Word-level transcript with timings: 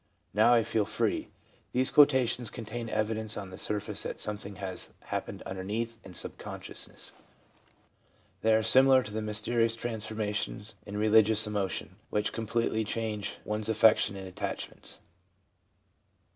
Now 0.33 0.55
I 0.55 0.63
feel 0.63 0.85
free/ 0.85 1.27
These 1.73 1.91
quotations 1.91 2.49
contain 2.49 2.89
evidence 2.89 3.37
on 3.37 3.51
the 3.51 3.57
surface 3.59 4.01
that 4.01 4.19
something 4.19 4.55
has 4.55 4.85
been 4.85 4.95
happening 5.09 5.43
underneath 5.45 5.99
in 6.03 6.15
sub 6.15 6.39
consciousness. 6.39 7.13
They 8.41 8.55
are 8.55 8.63
similar 8.63 9.03
to 9.03 9.13
the 9.13 9.21
mys 9.21 9.43
terious 9.43 9.77
transformations 9.77 10.73
in 10.87 10.97
religious 10.97 11.45
emotion, 11.45 11.97
which 12.09 12.33
completely 12.33 12.83
change 12.83 13.37
one's 13.45 13.69
affections 13.69 14.17
and 14.17 14.27
attachments. 14.27 15.01